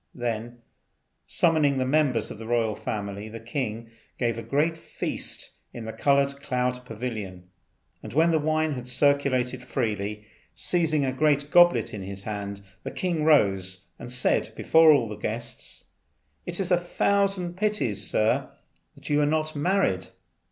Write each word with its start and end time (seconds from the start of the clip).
Then, 0.15 0.63
summoning 1.27 1.77
the 1.77 1.85
members 1.85 2.31
of 2.31 2.39
the 2.39 2.47
royal 2.47 2.73
family, 2.73 3.29
the 3.29 3.39
king 3.39 3.91
gave 4.17 4.35
a 4.35 4.41
great 4.41 4.75
feast 4.75 5.51
in 5.73 5.85
the 5.85 5.93
Coloured 5.93 6.37
Cloud 6.39 6.83
pavilion; 6.85 7.49
and, 8.01 8.11
when 8.11 8.31
the 8.31 8.39
wine 8.39 8.71
had 8.71 8.87
circulated 8.87 9.61
freely, 9.61 10.25
seizing 10.55 11.05
a 11.05 11.13
great 11.13 11.51
goblet 11.51 11.93
in 11.93 12.01
his 12.01 12.23
hand, 12.23 12.61
the 12.81 12.89
king 12.89 13.23
rose 13.25 13.89
and 13.99 14.11
said 14.11 14.51
before 14.55 14.91
all 14.91 15.07
the 15.07 15.13
guests, 15.15 15.91
"It 16.47 16.59
is 16.59 16.71
a 16.71 16.77
thousand 16.77 17.55
pities, 17.55 18.09
Sir, 18.09 18.49
that 18.95 19.07
you 19.07 19.21
are 19.21 19.27
not 19.27 19.55
married. 19.55 20.07